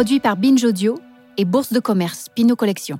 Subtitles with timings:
[0.00, 0.98] produit par Binge Audio
[1.36, 2.98] et Bourse de commerce Pinot Collection.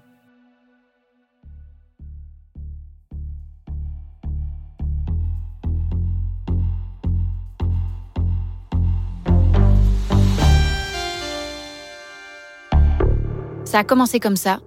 [13.65, 14.61] Ça a commencé comme ça,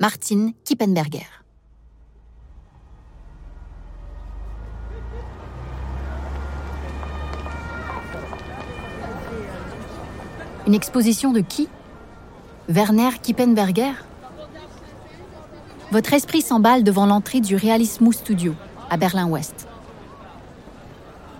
[0.00, 1.45] Martine Kippenberger.
[10.66, 11.68] Une exposition de qui?
[12.68, 13.92] Werner Kippenberger?
[15.92, 18.52] Votre esprit s'emballe devant l'entrée du Realismus Studio
[18.90, 19.68] à Berlin-Ouest.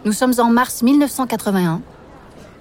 [0.05, 1.80] Nous sommes en mars 1981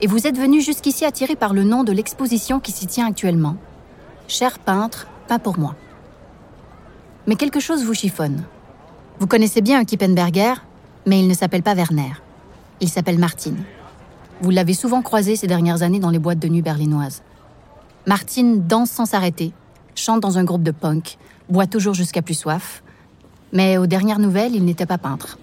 [0.02, 3.58] et vous êtes venu jusqu'ici attiré par le nom de l'exposition qui s'y tient actuellement.
[4.28, 5.76] Cher peintre, pas pour moi.
[7.28, 8.44] Mais quelque chose vous chiffonne.
[9.20, 10.56] Vous connaissez bien Kippenberger,
[11.06, 12.14] mais il ne s'appelle pas Werner.
[12.82, 13.64] Il s'appelle Martine.
[14.42, 17.24] Vous l'avez souvent croisé ces dernières années dans les boîtes de nuit berlinoises.
[18.06, 19.54] Martine danse sans s'arrêter,
[19.96, 21.18] chante dans un groupe de punk,
[21.50, 22.84] boit toujours jusqu'à plus soif.
[23.54, 25.38] Mais aux dernières nouvelles, il n'était pas peintre.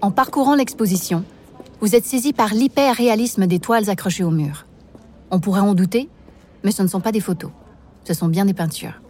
[0.00, 1.24] En parcourant l'exposition,
[1.80, 4.66] vous êtes saisi par l'hyper-réalisme des toiles accrochées au mur.
[5.30, 6.08] On pourrait en douter,
[6.64, 7.50] mais ce ne sont pas des photos.
[8.04, 9.00] Ce sont bien des peintures.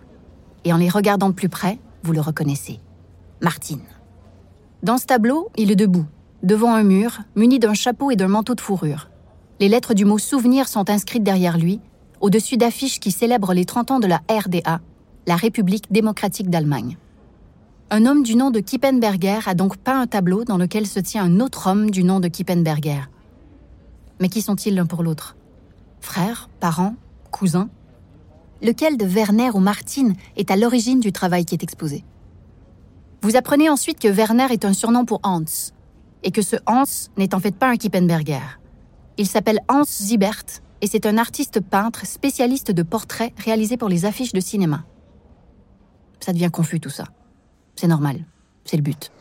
[0.64, 2.78] Et en les regardant de plus près, vous le reconnaissez.
[3.40, 3.80] Martine.
[4.82, 6.06] Dans ce tableau, il est debout,
[6.42, 9.10] devant un mur, muni d'un chapeau et d'un manteau de fourrure.
[9.60, 11.78] Les lettres du mot souvenir sont inscrites derrière lui,
[12.20, 14.80] au-dessus d'affiches qui célèbrent les 30 ans de la RDA,
[15.28, 16.96] la République démocratique d'Allemagne.
[17.90, 21.22] Un homme du nom de Kippenberger a donc peint un tableau dans lequel se tient
[21.22, 23.02] un autre homme du nom de Kippenberger.
[24.20, 25.36] Mais qui sont-ils l'un pour l'autre?
[26.00, 26.96] Frères Parents
[27.30, 27.68] Cousins?
[28.62, 32.02] Lequel de Werner ou Martine est à l'origine du travail qui est exposé?
[33.22, 35.44] Vous apprenez ensuite que Werner est un surnom pour Hans,
[36.24, 38.58] et que ce Hans n'est en fait pas un Kippenberger.
[39.16, 40.44] Il s'appelle Hans Zibert,
[40.80, 44.84] et c'est un artiste peintre spécialiste de portraits réalisés pour les affiches de cinéma.
[46.18, 47.04] Ça devient confus tout ça.
[47.76, 48.24] C'est normal,
[48.64, 49.12] c'est le but.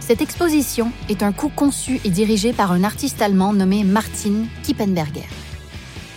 [0.00, 5.28] Cette exposition est un coup conçu et dirigé par un artiste allemand nommé Martin Kippenberger.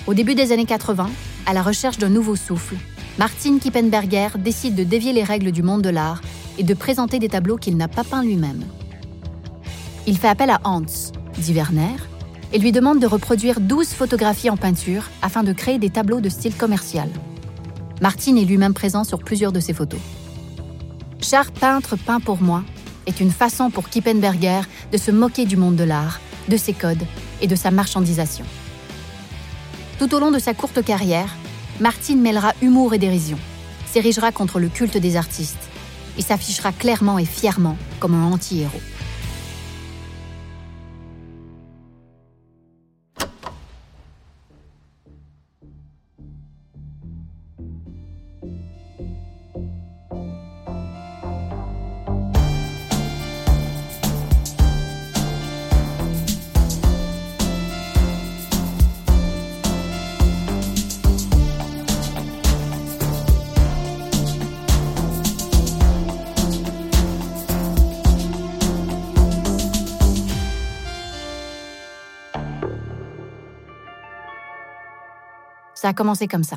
[0.05, 1.09] Au début des années 80,
[1.45, 2.75] à la recherche d'un nouveau souffle,
[3.17, 6.21] Martin Kippenberger décide de dévier les règles du monde de l'art
[6.57, 8.65] et de présenter des tableaux qu'il n'a pas peints lui-même.
[10.05, 10.81] Il fait appel à Hans,
[11.37, 11.95] dit Werner,
[12.51, 16.27] et lui demande de reproduire 12 photographies en peinture afin de créer des tableaux de
[16.27, 17.09] style commercial.
[18.01, 19.99] Martin est lui-même présent sur plusieurs de ces photos.
[21.21, 22.63] Char peintre peint pour moi
[23.05, 24.61] est une façon pour Kippenberger
[24.91, 27.03] de se moquer du monde de l'art, de ses codes
[27.41, 28.45] et de sa marchandisation.
[29.99, 31.33] Tout au long de sa courte carrière,
[31.81, 33.37] Martine mêlera humour et dérision,
[33.85, 35.69] s'érigera contre le culte des artistes
[36.17, 38.79] et s'affichera clairement et fièrement comme un anti-héros.
[75.85, 76.55] Ça a commencé comme ça.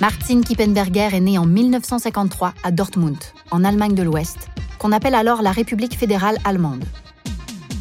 [0.00, 3.16] Martin Kippenberger est né en 1953 à Dortmund,
[3.52, 4.48] en Allemagne de l'Ouest,
[4.80, 6.84] qu'on appelle alors la République fédérale allemande.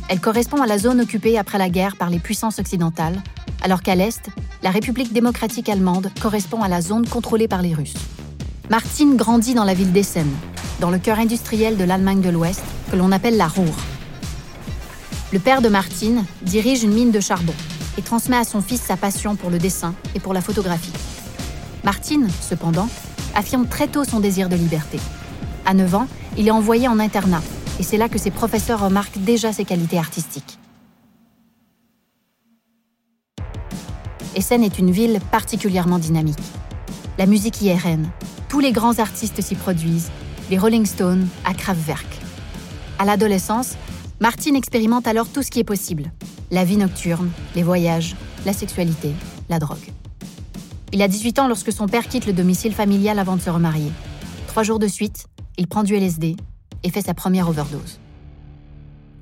[0.09, 3.19] Elle correspond à la zone occupée après la guerre par les puissances occidentales,
[3.63, 4.29] alors qu'à l'Est,
[4.61, 7.97] la République démocratique allemande correspond à la zone contrôlée par les Russes.
[8.69, 10.29] Martin grandit dans la ville d'Essen,
[10.79, 13.75] dans le cœur industriel de l'Allemagne de l'Ouest, que l'on appelle la Ruhr.
[15.33, 17.55] Le père de Martin dirige une mine de charbon
[17.97, 20.93] et transmet à son fils sa passion pour le dessin et pour la photographie.
[21.83, 22.89] Martine, cependant,
[23.35, 24.99] affirme très tôt son désir de liberté.
[25.65, 26.07] À 9 ans,
[26.37, 27.41] il est envoyé en internat,
[27.79, 30.59] et c'est là que ses professeurs remarquent déjà ses qualités artistiques.
[34.35, 36.37] Essen est une ville particulièrement dynamique.
[37.17, 38.07] La musique y est reine.
[38.49, 40.11] Tous les grands artistes s'y produisent,
[40.51, 42.05] les Rolling Stones à Kraftwerk.
[42.99, 43.75] À l'adolescence,
[44.19, 46.11] Martine expérimente alors tout ce qui est possible
[46.51, 48.15] la vie nocturne, les voyages,
[48.45, 49.11] la sexualité,
[49.49, 49.91] la drogue.
[50.93, 53.91] Il a 18 ans lorsque son père quitte le domicile familial avant de se remarier.
[54.47, 55.25] Trois jours de suite,
[55.57, 56.37] il prend du LSD
[56.83, 57.99] et fait sa première overdose.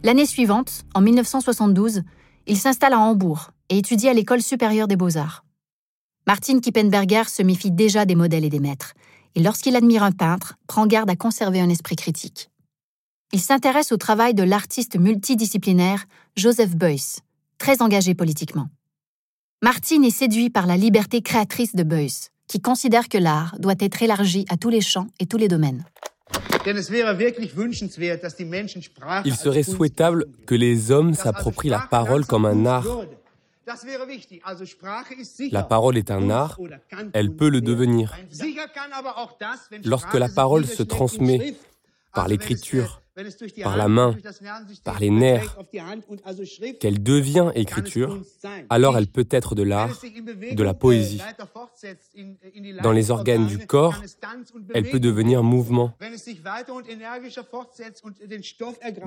[0.03, 2.03] L'année suivante, en 1972,
[2.47, 5.43] il s'installe à Hambourg et étudie à l'école supérieure des beaux-arts.
[6.27, 8.93] Martin Kippenberger se méfie déjà des modèles et des maîtres,
[9.33, 12.49] et lorsqu'il admire un peintre, prend garde à conserver un esprit critique.
[13.33, 16.05] Il s'intéresse au travail de l'artiste multidisciplinaire
[16.35, 17.19] Joseph Beuys,
[17.57, 18.69] très engagé politiquement.
[19.61, 24.01] Martin est séduit par la liberté créatrice de Beuys, qui considère que l'art doit être
[24.01, 25.83] élargi à tous les champs et tous les domaines.
[29.25, 32.85] Il serait souhaitable que les hommes s'approprient la parole comme un art.
[35.51, 36.59] La parole est un art,
[37.13, 38.15] elle peut le devenir.
[39.83, 41.55] Lorsque la parole se transmet
[42.15, 43.01] par l'écriture,
[43.63, 44.15] par la main,
[44.83, 45.57] par les nerfs,
[46.79, 48.21] qu'elle devient écriture,
[48.69, 50.01] alors elle peut être de l'art,
[50.51, 51.21] de la poésie.
[52.83, 54.01] Dans les organes du corps,
[54.73, 55.93] elle peut devenir mouvement.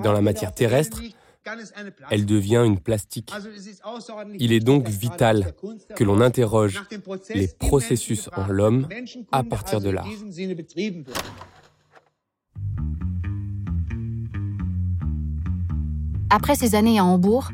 [0.03, 1.01] Dans la matière terrestre,
[2.09, 3.31] elle devient une plastique.
[4.39, 5.53] Il est donc vital
[5.95, 6.81] que l'on interroge
[7.33, 8.87] les processus en l'homme
[9.31, 10.07] à partir de l'art.
[16.31, 17.49] Après ses années à Hambourg,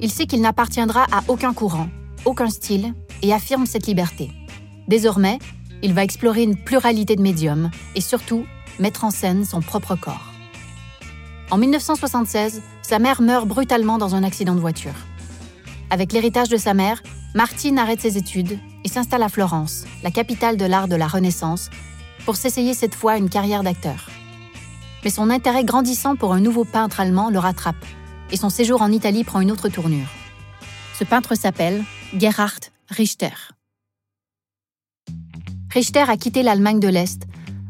[0.00, 1.88] il sait qu'il n'appartiendra à aucun courant,
[2.26, 4.30] aucun style, et affirme cette liberté.
[4.86, 5.38] Désormais,
[5.82, 8.44] il va explorer une pluralité de médiums et surtout
[8.78, 10.32] mettre en scène son propre corps.
[11.50, 14.94] En 1976, sa mère meurt brutalement dans un accident de voiture.
[15.90, 17.02] Avec l'héritage de sa mère,
[17.34, 21.70] Martine arrête ses études et s'installe à Florence, la capitale de l'art de la Renaissance,
[22.26, 24.10] pour s'essayer cette fois une carrière d'acteur.
[25.02, 27.76] Mais son intérêt grandissant pour un nouveau peintre allemand le rattrape
[28.30, 30.08] et son séjour en Italie prend une autre tournure.
[30.98, 31.84] Ce peintre s'appelle
[32.16, 33.52] Gerhard Richter.
[35.72, 37.22] Richter a quitté l'Allemagne de l'Est,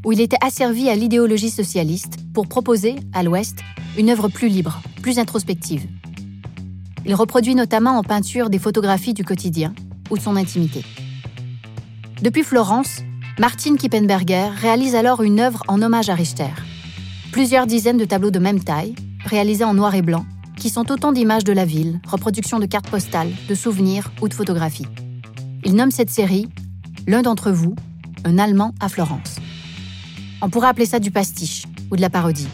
[0.05, 3.59] où il était asservi à l'idéologie socialiste, pour proposer, à l'Ouest,
[3.99, 5.87] une œuvre plus libre, plus introspective.
[7.05, 9.75] Il reproduit notamment en peinture des photographies du quotidien
[10.11, 10.85] ou de son intimité.
[12.23, 13.03] Depuis Florence,
[13.39, 16.51] Martin Kippenberger réalise alors une œuvre en hommage à Richter.
[17.33, 18.95] Plusieurs dizaines de tableaux de même taille,
[19.25, 20.27] réalisés en noir et blanc,
[20.59, 24.35] qui sont autant d'images de la ville, reproductions de cartes postales, de souvenirs ou de
[24.35, 24.87] photographies.
[25.65, 26.49] Il nomme cette série
[27.07, 27.75] L'un d'entre vous,
[28.25, 29.37] un Allemand à Florence.
[30.43, 32.49] On pourrait appeler ça du pastiche ou de la parodie.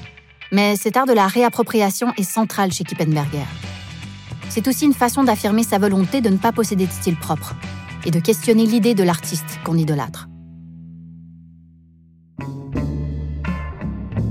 [0.53, 3.47] Mais cet art de la réappropriation est central chez Kippenberger.
[4.49, 7.56] C'est aussi une façon d'affirmer sa volonté de ne pas posséder de style propre
[8.05, 10.29] et de questionner l'idée de l'artiste qu'on idolâtre.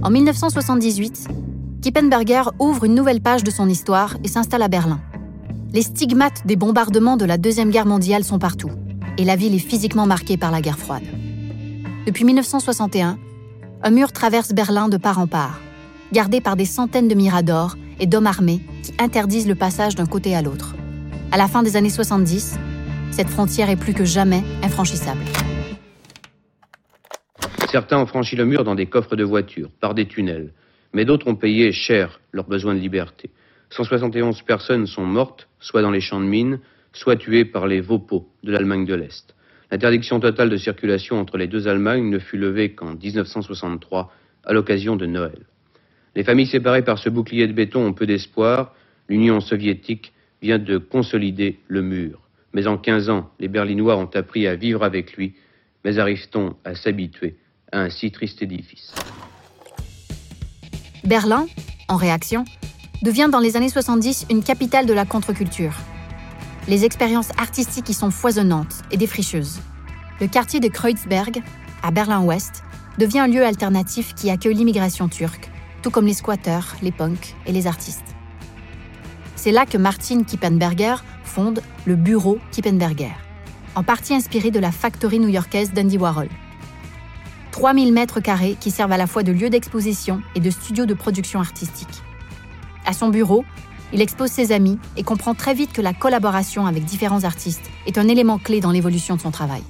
[0.01, 1.27] En 1978,
[1.83, 5.01] Kippenberger ouvre une nouvelle page de son histoire et s'installe à Berlin.
[5.73, 8.71] Les stigmates des bombardements de la Deuxième Guerre mondiale sont partout,
[9.17, 11.03] et la ville est physiquement marquée par la guerre froide.
[12.07, 13.17] Depuis 1961,
[13.83, 15.59] un mur traverse Berlin de part en part,
[16.13, 20.37] gardé par des centaines de miradors et d'hommes armés qui interdisent le passage d'un côté
[20.37, 20.75] à l'autre.
[21.33, 22.59] À la fin des années 70,
[23.11, 25.25] cette frontière est plus que jamais infranchissable.
[27.69, 30.53] Certains ont franchi le mur dans des coffres de voitures, par des tunnels
[30.93, 33.29] mais d'autres ont payé cher leur besoin de liberté.
[33.71, 36.59] 171 personnes sont mortes, soit dans les champs de mines,
[36.93, 39.35] soit tuées par les Vopos de l'Allemagne de l'Est.
[39.71, 44.13] L'interdiction totale de circulation entre les deux Allemagnes ne fut levée qu'en 1963,
[44.45, 45.39] à l'occasion de Noël.
[46.15, 48.75] Les familles séparées par ce bouclier de béton ont peu d'espoir.
[49.09, 50.13] L'Union soviétique
[50.43, 52.19] vient de consolider le mur.
[52.53, 55.33] Mais en 15 ans, les Berlinois ont appris à vivre avec lui.
[55.83, 57.35] Mais arrive-t-on à s'habituer
[57.71, 58.93] à un si triste édifice?
[61.03, 61.47] Berlin,
[61.89, 62.45] en réaction,
[63.01, 65.73] devient dans les années 70 une capitale de la contre-culture.
[66.69, 69.59] Les expériences artistiques y sont foisonnantes et défricheuses.
[70.21, 71.43] Le quartier de Kreuzberg,
[71.81, 72.63] à Berlin-Ouest,
[72.97, 77.51] devient un lieu alternatif qui accueille l'immigration turque, tout comme les squatteurs, les punks et
[77.51, 78.15] les artistes.
[79.35, 80.95] C'est là que Martin Kippenberger
[81.25, 83.11] fonde le bureau Kippenberger,
[83.75, 86.29] en partie inspiré de la factory new-yorkaise d'Andy Warhol.
[87.53, 90.95] 3000 mètres carrés qui servent à la fois de lieu d'exposition et de studio de
[90.95, 92.01] production artistique.
[92.83, 93.45] À son bureau,
[93.93, 97.99] il expose ses amis et comprend très vite que la collaboration avec différents artistes est
[97.99, 99.61] un élément clé dans l'évolution de son travail.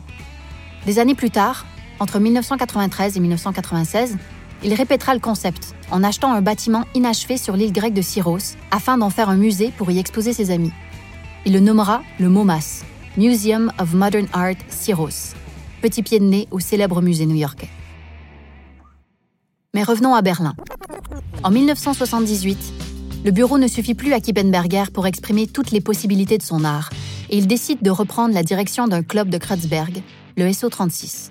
[0.85, 1.65] Des années plus tard,
[1.99, 4.17] entre 1993 et 1996,
[4.63, 8.97] il répétera le concept en achetant un bâtiment inachevé sur l'île grecque de Syros afin
[8.97, 10.71] d'en faire un musée pour y exposer ses amis.
[11.45, 12.83] Il le nommera le MoMAS,
[13.17, 15.35] Museum of Modern Art Syros,
[15.83, 17.67] petit pied de nez au célèbre musée new-yorkais.
[19.73, 20.53] Mais revenons à Berlin.
[21.43, 22.57] En 1978,
[23.25, 26.89] le bureau ne suffit plus à Kippenberger pour exprimer toutes les possibilités de son art,
[27.29, 30.01] et il décide de reprendre la direction d'un club de Kreuzberg,
[30.37, 31.27] le SO36.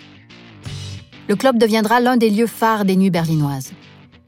[1.29, 3.73] Le club deviendra l'un des lieux phares des nuits berlinoises.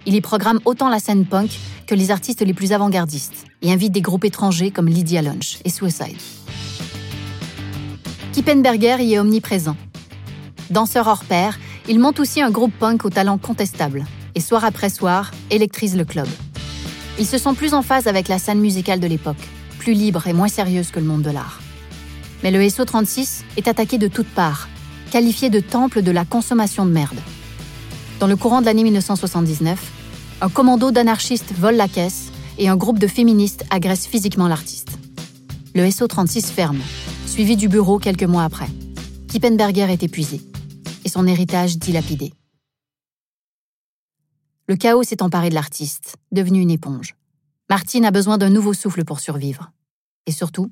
[0.07, 1.51] Il y programme autant la scène punk
[1.87, 5.71] que les artistes les plus avant-gardistes et invite des groupes étrangers comme Lydia Lunch et
[5.71, 6.17] Suicide.
[8.33, 9.77] Kippenberger y est omniprésent
[10.71, 14.89] Danseur hors pair, il monte aussi un groupe punk au talent contestable, et soir après
[14.89, 16.27] soir électrise le club.
[17.19, 20.33] Ils se sont plus en phase avec la scène musicale de l'époque, plus libre et
[20.33, 21.61] moins sérieuse que le monde de l'art.
[22.43, 24.69] Mais le SO36 est attaqué de toutes parts,
[25.11, 27.19] qualifié de temple de la consommation de merde.
[28.19, 29.79] Dans le courant de l'année 1979,
[30.41, 34.99] un commando d'anarchistes vole la caisse et un groupe de féministes agresse physiquement l'artiste.
[35.75, 36.81] Le SO36 ferme,
[37.27, 38.69] suivi du bureau quelques mois après.
[39.29, 40.41] Kippenberger est épuisé
[41.05, 42.33] et son héritage dilapidé.
[44.67, 47.15] Le chaos s'est emparé de l'artiste, devenu une éponge.
[47.69, 49.71] Martine a besoin d'un nouveau souffle pour survivre.
[50.27, 50.71] Et surtout,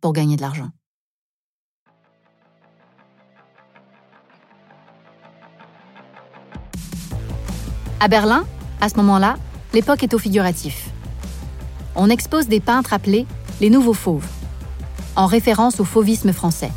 [0.00, 0.70] pour gagner de l'argent.
[8.00, 8.46] À Berlin,
[8.80, 9.36] à ce moment-là,
[9.74, 10.90] l'époque est au figuratif.
[11.94, 13.26] On expose des peintres appelés
[13.60, 14.26] les nouveaux fauves,
[15.14, 16.72] en référence au fauvisme français,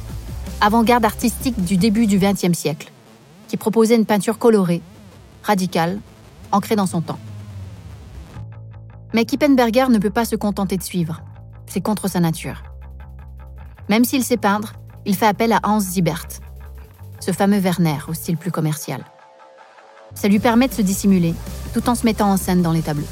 [0.66, 2.92] avant-garde artistique du début du XXe siècle,
[3.48, 4.82] qui proposait une peinture colorée,
[5.44, 6.00] radicale,
[6.52, 7.20] ancrée dans son temps.
[9.14, 11.22] Mais Kippenberger ne peut pas se contenter de suivre.
[11.68, 12.64] C'est contre sa nature.
[13.90, 14.74] Même s'il sait peindre,
[15.06, 16.26] il fait appel à Hans Zibert,
[17.20, 19.06] ce fameux Werner au style plus commercial.
[20.16, 21.36] Ça lui permet de se dissimuler,
[21.76, 23.06] tout en se mettant en scène dans les tableaux.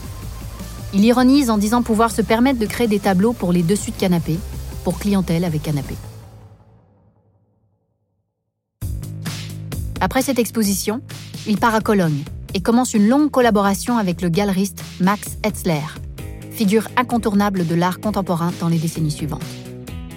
[0.91, 3.97] Il ironise en disant pouvoir se permettre de créer des tableaux pour les dessus de
[3.97, 4.39] canapé,
[4.83, 5.93] pour clientèle avec canapé.
[10.03, 10.99] Après cette exposition,
[11.47, 15.79] il part à Cologne et commence une longue collaboration avec le galeriste Max Etzler,
[16.51, 19.45] figure incontournable de l'art contemporain dans les décennies suivantes.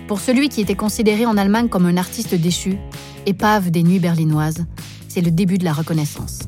[0.08, 2.78] Pour celui qui était considéré en Allemagne comme un artiste déchu,
[3.26, 4.66] épave des nuits berlinoises,
[5.06, 6.40] c'est le début de la reconnaissance.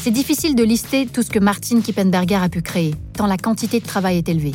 [0.00, 3.80] C'est difficile de lister tout ce que Martin Kippenberger a pu créer, tant la quantité
[3.80, 4.54] de travail est élevée.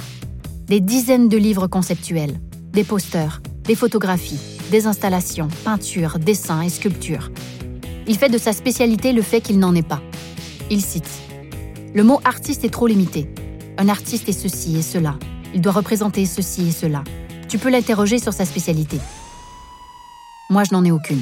[0.67, 2.39] Des dizaines de livres conceptuels,
[2.71, 4.39] des posters, des photographies,
[4.73, 7.29] des installations, peintures, dessins et sculptures.
[8.07, 10.01] Il fait de sa spécialité le fait qu'il n'en est pas.
[10.71, 11.07] Il cite
[11.93, 13.29] Le mot artiste est trop limité.
[13.77, 15.13] Un artiste est ceci et cela.
[15.53, 17.03] Il doit représenter ceci et cela.
[17.49, 18.97] Tu peux l'interroger sur sa spécialité.
[20.49, 21.21] Moi, je n'en ai aucune.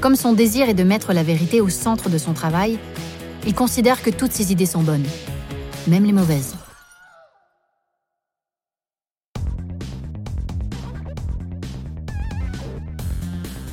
[0.00, 2.78] Comme son désir est de mettre la vérité au centre de son travail,
[3.44, 5.06] il considère que toutes ses idées sont bonnes,
[5.88, 6.57] même les mauvaises.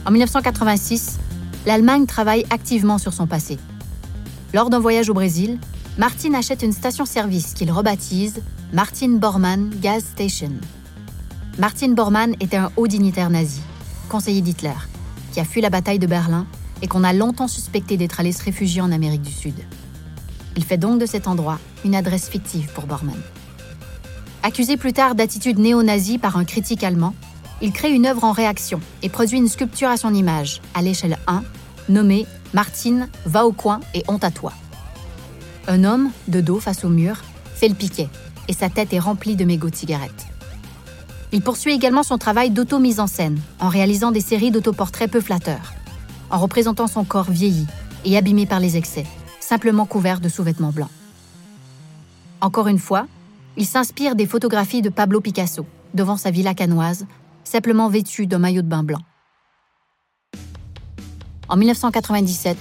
[0.07, 1.17] En 1986,
[1.65, 3.57] l'Allemagne travaille activement sur son passé.
[4.53, 5.57] Lors d'un voyage au Brésil,
[5.97, 10.51] Martin achète une station-service qu'il rebaptise Martin Bormann Gas Station.
[11.57, 13.61] Martin Bormann était un haut dignitaire nazi,
[14.07, 14.77] conseiller d'Hitler,
[15.33, 16.45] qui a fui la bataille de Berlin
[16.83, 19.55] et qu'on a longtemps suspecté d'être allé se réfugier en Amérique du Sud.
[20.55, 23.19] Il fait donc de cet endroit une adresse fictive pour Bormann.
[24.43, 27.15] Accusé plus tard d'attitude néo-nazie par un critique allemand,
[27.61, 31.17] il crée une œuvre en réaction et produit une sculpture à son image, à l'échelle
[31.27, 31.43] 1,
[31.89, 34.53] nommée Martine, va au coin et honte à toi.
[35.67, 37.21] Un homme, de dos face au mur,
[37.55, 38.09] fait le piquet
[38.47, 40.27] et sa tête est remplie de mégots de cigarettes.
[41.31, 45.73] Il poursuit également son travail d'auto-mise en scène, en réalisant des séries d'autoportraits peu flatteurs,
[46.29, 47.65] en représentant son corps vieilli
[48.05, 49.05] et abîmé par les excès,
[49.39, 50.91] simplement couvert de sous-vêtements blancs.
[52.41, 53.07] Encore une fois,
[53.57, 57.05] il s'inspire des photographies de Pablo Picasso, devant sa villa canoise,
[57.45, 59.01] simplement vêtu d'un maillot de bain blanc.
[61.47, 62.57] En 1997,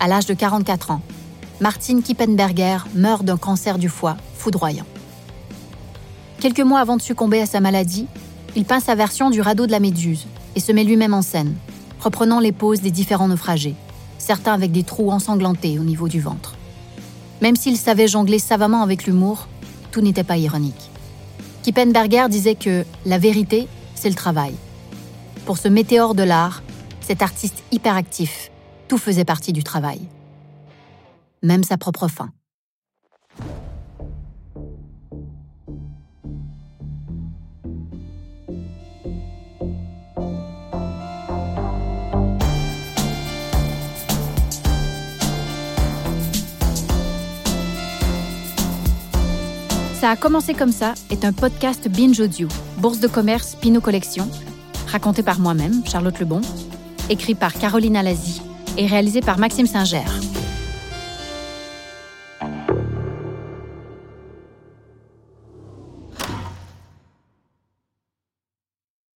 [0.00, 1.02] à l'âge de 44 ans,
[1.60, 4.86] Martin Kippenberger meurt d'un cancer du foie foudroyant.
[6.40, 8.06] Quelques mois avant de succomber à sa maladie,
[8.56, 10.26] il peint sa version du radeau de la Méduse
[10.56, 11.54] et se met lui-même en scène,
[12.00, 13.74] reprenant les poses des différents naufragés,
[14.18, 16.54] certains avec des trous ensanglantés au niveau du ventre.
[17.40, 19.48] Même s'il savait jongler savamment avec l'humour,
[19.90, 20.90] tout n'était pas ironique.
[21.62, 23.68] Kippenberger disait que la vérité,
[24.08, 24.54] le travail.
[25.46, 26.62] Pour ce météore de l'art,
[27.00, 28.50] cet artiste hyperactif,
[28.88, 30.00] tout faisait partie du travail.
[31.42, 32.30] Même sa propre fin.
[50.04, 52.46] Ça a commencé comme ça est un podcast Binge Audio,
[52.84, 54.28] bourse de commerce Pinot Collection,
[54.88, 56.42] raconté par moi-même, Charlotte Lebon,
[57.08, 58.42] écrit par Caroline Alazi
[58.76, 60.04] et réalisé par Maxime Singer.